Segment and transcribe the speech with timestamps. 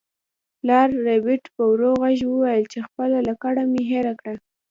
[0.59, 4.35] پلار ربیټ په ورو غږ وویل چې خپله لکړه مې هیره کړه